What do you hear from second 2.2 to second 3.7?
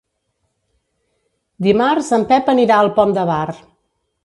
Pep anirà al Pont de Bar.